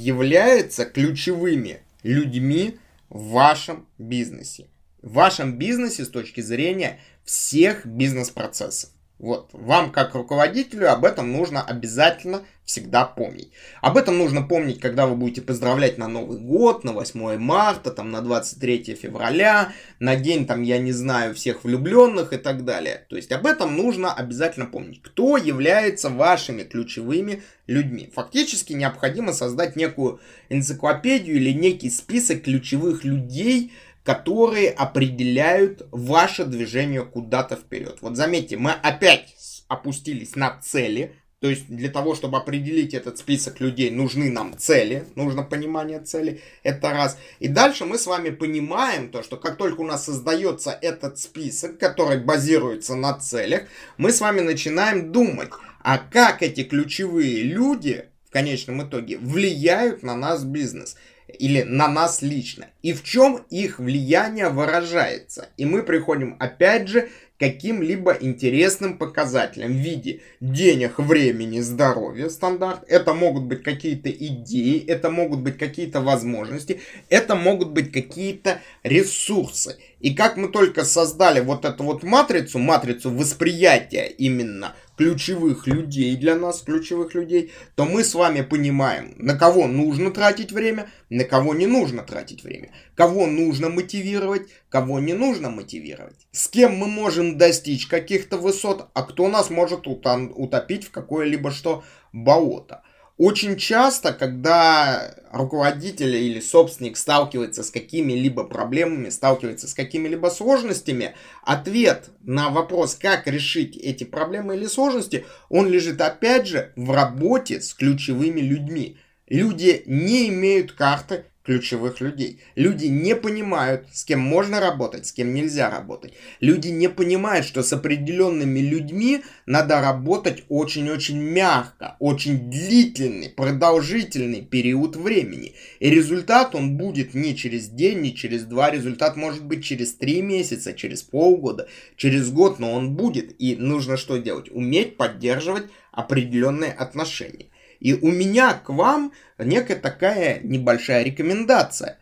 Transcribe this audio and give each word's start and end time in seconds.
являются 0.00 0.84
ключевыми 0.84 1.82
людьми 2.02 2.78
в 3.08 3.28
вашем 3.28 3.86
бизнесе. 3.98 4.66
В 5.02 5.12
вашем 5.12 5.58
бизнесе 5.58 6.04
с 6.04 6.08
точки 6.08 6.40
зрения 6.40 7.00
всех 7.24 7.86
бизнес-процессов. 7.86 8.90
Вот, 9.20 9.50
вам 9.52 9.92
как 9.92 10.14
руководителю 10.14 10.90
об 10.90 11.04
этом 11.04 11.30
нужно 11.30 11.60
обязательно 11.62 12.42
всегда 12.64 13.04
помнить. 13.04 13.50
Об 13.82 13.98
этом 13.98 14.16
нужно 14.16 14.40
помнить, 14.40 14.80
когда 14.80 15.06
вы 15.06 15.14
будете 15.14 15.42
поздравлять 15.42 15.98
на 15.98 16.08
Новый 16.08 16.38
год, 16.38 16.84
на 16.84 16.92
8 16.92 17.36
марта, 17.36 17.90
там, 17.90 18.10
на 18.12 18.22
23 18.22 18.94
февраля, 18.94 19.72
на 19.98 20.16
день, 20.16 20.46
там, 20.46 20.62
я 20.62 20.78
не 20.78 20.92
знаю, 20.92 21.34
всех 21.34 21.64
влюбленных 21.64 22.32
и 22.32 22.38
так 22.38 22.64
далее. 22.64 23.04
То 23.10 23.16
есть 23.16 23.30
об 23.30 23.44
этом 23.44 23.76
нужно 23.76 24.14
обязательно 24.14 24.64
помнить. 24.64 25.02
Кто 25.02 25.36
является 25.36 26.08
вашими 26.08 26.62
ключевыми 26.62 27.42
людьми? 27.66 28.10
Фактически 28.14 28.72
необходимо 28.72 29.34
создать 29.34 29.76
некую 29.76 30.20
энциклопедию 30.48 31.36
или 31.36 31.52
некий 31.52 31.90
список 31.90 32.44
ключевых 32.44 33.04
людей, 33.04 33.72
которые 34.04 34.70
определяют 34.70 35.86
ваше 35.90 36.44
движение 36.44 37.04
куда-то 37.04 37.56
вперед. 37.56 37.98
Вот 38.00 38.16
заметьте, 38.16 38.56
мы 38.56 38.72
опять 38.72 39.64
опустились 39.68 40.36
на 40.36 40.58
цели, 40.60 41.16
то 41.40 41.48
есть 41.48 41.68
для 41.68 41.88
того, 41.88 42.14
чтобы 42.14 42.36
определить 42.36 42.92
этот 42.92 43.16
список 43.16 43.60
людей, 43.60 43.90
нужны 43.90 44.30
нам 44.30 44.58
цели, 44.58 45.06
нужно 45.14 45.42
понимание 45.42 46.00
цели, 46.00 46.42
это 46.62 46.90
раз. 46.90 47.16
И 47.38 47.48
дальше 47.48 47.86
мы 47.86 47.96
с 47.96 48.06
вами 48.06 48.28
понимаем 48.28 49.10
то, 49.10 49.22
что 49.22 49.38
как 49.38 49.56
только 49.56 49.80
у 49.80 49.86
нас 49.86 50.04
создается 50.04 50.70
этот 50.70 51.18
список, 51.18 51.78
который 51.78 52.18
базируется 52.18 52.94
на 52.94 53.14
целях, 53.14 53.62
мы 53.96 54.12
с 54.12 54.20
вами 54.20 54.40
начинаем 54.40 55.12
думать, 55.12 55.50
а 55.82 55.96
как 55.96 56.42
эти 56.42 56.62
ключевые 56.62 57.42
люди 57.42 58.04
в 58.28 58.32
конечном 58.32 58.86
итоге 58.86 59.16
влияют 59.16 60.02
на 60.02 60.16
наш 60.16 60.42
бизнес 60.42 60.96
или 61.38 61.62
на 61.62 61.88
нас 61.88 62.22
лично. 62.22 62.66
И 62.82 62.92
в 62.92 63.02
чем 63.02 63.44
их 63.50 63.78
влияние 63.78 64.48
выражается. 64.48 65.48
И 65.56 65.64
мы 65.64 65.82
приходим 65.82 66.36
опять 66.38 66.88
же 66.88 67.08
каким-либо 67.40 68.12
интересным 68.20 68.98
показателям 68.98 69.72
в 69.72 69.76
виде 69.76 70.20
денег, 70.40 70.98
времени, 70.98 71.60
здоровья 71.60 72.28
стандарт. 72.28 72.84
Это 72.86 73.14
могут 73.14 73.44
быть 73.44 73.62
какие-то 73.62 74.10
идеи, 74.10 74.84
это 74.86 75.10
могут 75.10 75.40
быть 75.40 75.56
какие-то 75.56 76.02
возможности, 76.02 76.80
это 77.08 77.34
могут 77.34 77.70
быть 77.70 77.90
какие-то 77.90 78.60
ресурсы. 78.82 79.78
И 80.00 80.14
как 80.14 80.36
мы 80.36 80.48
только 80.48 80.84
создали 80.84 81.40
вот 81.40 81.64
эту 81.64 81.82
вот 81.82 82.02
матрицу, 82.02 82.58
матрицу 82.58 83.10
восприятия 83.10 84.06
именно 84.06 84.74
ключевых 85.00 85.66
людей 85.66 86.14
для 86.14 86.34
нас, 86.34 86.60
ключевых 86.60 87.14
людей, 87.14 87.52
то 87.74 87.86
мы 87.86 88.04
с 88.04 88.14
вами 88.14 88.42
понимаем, 88.42 89.14
на 89.16 89.34
кого 89.34 89.66
нужно 89.66 90.10
тратить 90.10 90.52
время, 90.52 90.90
на 91.08 91.24
кого 91.24 91.54
не 91.54 91.66
нужно 91.66 92.02
тратить 92.02 92.44
время, 92.44 92.70
кого 92.94 93.26
нужно 93.26 93.70
мотивировать, 93.70 94.50
кого 94.68 95.00
не 95.00 95.14
нужно 95.14 95.48
мотивировать, 95.48 96.26
с 96.32 96.48
кем 96.48 96.76
мы 96.76 96.86
можем 96.86 97.38
достичь 97.38 97.86
каких-то 97.86 98.36
высот, 98.36 98.90
а 98.92 99.02
кто 99.02 99.28
нас 99.28 99.48
может 99.48 99.86
утопить 99.86 100.84
в 100.84 100.90
какое-либо 100.90 101.50
что 101.50 101.82
болото. 102.12 102.82
Очень 103.20 103.58
часто, 103.58 104.14
когда 104.14 105.14
руководитель 105.30 106.16
или 106.16 106.40
собственник 106.40 106.96
сталкивается 106.96 107.62
с 107.62 107.70
какими-либо 107.70 108.44
проблемами, 108.44 109.10
сталкивается 109.10 109.68
с 109.68 109.74
какими-либо 109.74 110.28
сложностями, 110.28 111.14
ответ 111.42 112.08
на 112.22 112.48
вопрос, 112.48 112.94
как 112.94 113.26
решить 113.26 113.76
эти 113.76 114.04
проблемы 114.04 114.56
или 114.56 114.64
сложности, 114.64 115.26
он 115.50 115.68
лежит 115.68 116.00
опять 116.00 116.46
же 116.46 116.72
в 116.76 116.92
работе 116.92 117.60
с 117.60 117.74
ключевыми 117.74 118.40
людьми. 118.40 118.96
Люди 119.28 119.82
не 119.84 120.30
имеют 120.30 120.72
карты 120.72 121.26
ключевых 121.44 122.00
людей. 122.00 122.40
Люди 122.54 122.86
не 122.86 123.16
понимают, 123.16 123.86
с 123.92 124.04
кем 124.04 124.20
можно 124.20 124.60
работать, 124.60 125.06
с 125.06 125.12
кем 125.12 125.32
нельзя 125.32 125.70
работать. 125.70 126.12
Люди 126.40 126.68
не 126.68 126.88
понимают, 126.88 127.46
что 127.46 127.62
с 127.62 127.72
определенными 127.72 128.60
людьми 128.60 129.22
надо 129.46 129.80
работать 129.80 130.44
очень-очень 130.48 131.18
мягко, 131.18 131.96
очень 131.98 132.50
длительный, 132.50 133.30
продолжительный 133.30 134.42
период 134.42 134.96
времени. 134.96 135.54
И 135.78 135.88
результат 135.88 136.54
он 136.54 136.76
будет 136.76 137.14
не 137.14 137.34
через 137.34 137.68
день, 137.68 138.00
не 138.00 138.14
через 138.14 138.44
два, 138.44 138.70
результат 138.70 139.16
может 139.16 139.44
быть 139.44 139.64
через 139.64 139.94
три 139.94 140.20
месяца, 140.20 140.74
через 140.74 141.02
полгода, 141.02 141.68
через 141.96 142.30
год, 142.30 142.58
но 142.58 142.72
он 142.72 142.94
будет. 142.94 143.34
И 143.40 143.56
нужно 143.56 143.96
что 143.96 144.18
делать? 144.18 144.50
Уметь 144.50 144.96
поддерживать 144.98 145.64
определенные 145.92 146.72
отношения. 146.72 147.46
И 147.80 147.94
у 147.94 148.10
меня 148.10 148.54
к 148.54 148.68
вам 148.68 149.12
некая 149.38 149.76
такая 149.76 150.40
небольшая 150.42 151.02
рекомендация. 151.02 151.98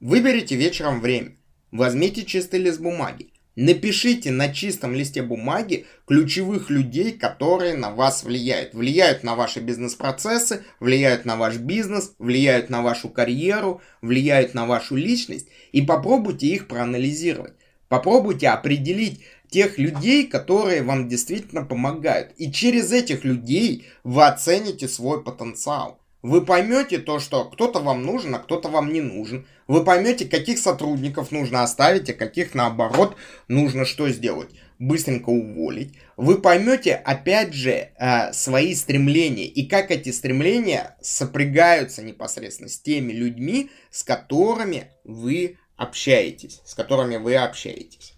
Выберите 0.00 0.56
вечером 0.56 1.00
время. 1.00 1.36
Возьмите 1.70 2.24
чистый 2.24 2.60
лист 2.60 2.80
бумаги. 2.80 3.32
Напишите 3.54 4.30
на 4.30 4.52
чистом 4.52 4.94
листе 4.94 5.22
бумаги 5.22 5.84
ключевых 6.06 6.70
людей, 6.70 7.12
которые 7.12 7.74
на 7.74 7.90
вас 7.90 8.24
влияют. 8.24 8.72
Влияют 8.72 9.24
на 9.24 9.34
ваши 9.34 9.60
бизнес-процессы, 9.60 10.64
влияют 10.80 11.26
на 11.26 11.36
ваш 11.36 11.58
бизнес, 11.58 12.14
влияют 12.18 12.70
на 12.70 12.80
вашу 12.80 13.10
карьеру, 13.10 13.82
влияют 14.00 14.54
на 14.54 14.64
вашу 14.64 14.96
личность. 14.96 15.48
И 15.72 15.82
попробуйте 15.82 16.46
их 16.46 16.66
проанализировать. 16.66 17.52
Попробуйте 17.92 18.48
определить, 18.48 19.20
тех 19.50 19.76
людей, 19.76 20.26
которые 20.26 20.82
вам 20.82 21.10
действительно 21.10 21.62
помогают. 21.62 22.32
И 22.38 22.50
через 22.50 22.90
этих 22.90 23.22
людей 23.22 23.86
вы 24.02 24.24
оцените 24.24 24.88
свой 24.88 25.22
потенциал. 25.22 26.00
Вы 26.22 26.40
поймете 26.40 26.96
то, 26.96 27.18
что 27.18 27.44
кто-то 27.44 27.80
вам 27.80 28.02
нужен, 28.02 28.34
а 28.34 28.38
кто-то 28.38 28.70
вам 28.70 28.94
не 28.94 29.02
нужен. 29.02 29.46
Вы 29.68 29.84
поймете, 29.84 30.24
каких 30.24 30.58
сотрудников 30.58 31.32
нужно 31.32 31.62
оставить, 31.62 32.08
а 32.08 32.14
каких 32.14 32.54
наоборот 32.54 33.14
нужно 33.48 33.84
что 33.84 34.08
сделать. 34.08 34.48
Быстренько 34.78 35.28
уволить. 35.28 35.92
Вы 36.16 36.38
поймете, 36.38 36.94
опять 36.94 37.52
же, 37.52 37.90
э, 37.98 38.32
свои 38.32 38.74
стремления 38.74 39.46
и 39.46 39.66
как 39.66 39.90
эти 39.90 40.12
стремления 40.12 40.96
сопрягаются 41.02 42.02
непосредственно 42.02 42.70
с 42.70 42.80
теми 42.80 43.12
людьми, 43.12 43.70
с 43.90 44.02
которыми 44.02 44.84
вы 45.04 45.58
общаетесь, 45.82 46.60
с 46.64 46.74
которыми 46.74 47.16
вы 47.16 47.36
общаетесь. 47.36 48.14